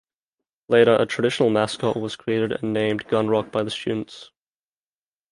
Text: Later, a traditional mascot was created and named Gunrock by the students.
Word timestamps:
Later, 0.67 0.95
a 0.95 1.05
traditional 1.05 1.51
mascot 1.51 1.95
was 1.95 2.15
created 2.15 2.53
and 2.53 2.73
named 2.73 3.05
Gunrock 3.07 3.51
by 3.51 3.61
the 3.61 3.69
students. 3.69 4.31